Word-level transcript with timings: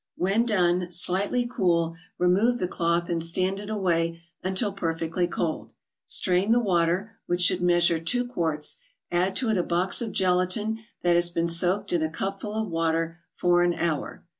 When 0.15 0.47
done, 0.47 0.91
slightly 0.91 1.45
cool, 1.45 1.95
remove 2.17 2.57
the 2.57 2.67
cloth, 2.67 3.07
and 3.07 3.21
stand 3.21 3.59
it 3.59 3.69
away 3.69 4.23
until 4.43 4.71
perfectly 4.73 5.27
cold. 5.27 5.73
Strain 6.07 6.49
the 6.51 6.59
water, 6.59 7.19
which 7.27 7.43
should 7.43 7.61
measure 7.61 7.99
two 7.99 8.25
quarts; 8.25 8.77
add 9.11 9.35
to 9.35 9.51
it 9.51 9.59
a 9.59 9.63
box 9.63 10.01
of 10.01 10.11
gelatin 10.11 10.79
that 11.03 11.13
has 11.13 11.29
been 11.29 11.47
soaked 11.47 11.93
in 11.93 12.01
a 12.01 12.09
cupful 12.09 12.55
of 12.55 12.67
water 12.69 13.19
for 13.35 13.61
an 13.61 13.75
hour. 13.75 14.23